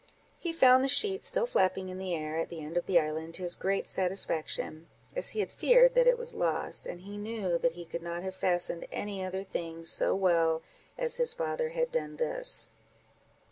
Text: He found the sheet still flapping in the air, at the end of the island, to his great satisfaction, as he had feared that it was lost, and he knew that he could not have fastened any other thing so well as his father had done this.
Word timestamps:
He 0.39 0.51
found 0.51 0.83
the 0.83 0.87
sheet 0.87 1.23
still 1.23 1.45
flapping 1.45 1.89
in 1.89 1.99
the 1.99 2.15
air, 2.15 2.39
at 2.39 2.49
the 2.49 2.59
end 2.59 2.75
of 2.75 2.87
the 2.87 2.99
island, 2.99 3.35
to 3.35 3.43
his 3.43 3.53
great 3.53 3.87
satisfaction, 3.87 4.89
as 5.15 5.29
he 5.29 5.41
had 5.41 5.51
feared 5.51 5.93
that 5.93 6.07
it 6.07 6.17
was 6.17 6.33
lost, 6.33 6.87
and 6.87 7.01
he 7.01 7.19
knew 7.19 7.59
that 7.59 7.73
he 7.73 7.85
could 7.85 8.01
not 8.01 8.23
have 8.23 8.33
fastened 8.33 8.87
any 8.91 9.23
other 9.23 9.43
thing 9.43 9.85
so 9.85 10.15
well 10.15 10.63
as 10.97 11.17
his 11.17 11.35
father 11.35 11.69
had 11.69 11.91
done 11.91 12.15
this. 12.15 12.71